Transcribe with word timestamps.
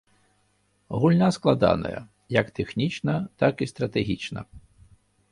Гульня 1.01 1.27
складаная, 1.35 1.99
як 2.39 2.47
тэхнічна, 2.59 3.13
так 3.43 3.55
і 3.65 3.69
стратэгічна. 3.73 4.41